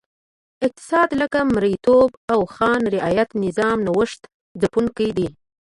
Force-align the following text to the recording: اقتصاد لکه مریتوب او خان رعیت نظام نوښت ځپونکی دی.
اقتصاد 0.65 1.09
لکه 1.21 1.39
مریتوب 1.53 2.09
او 2.31 2.39
خان 2.55 2.81
رعیت 2.95 3.29
نظام 3.43 3.77
نوښت 3.87 4.21
ځپونکی 4.61 5.09
دی. 5.17 5.27